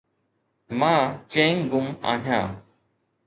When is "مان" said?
0.79-0.99